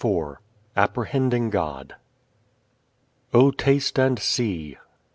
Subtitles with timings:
[0.33, 0.39] _IV
[0.75, 1.93] Apprehending God
[3.35, 4.73] O taste and see.
[4.73, 4.81] Psa.